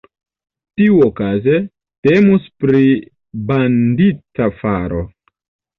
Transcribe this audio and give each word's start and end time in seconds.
Tiuokaze, 0.79 1.59
temus 2.09 2.49
pri 2.65 2.83
bandita 3.53 4.53
faro. 4.63 5.07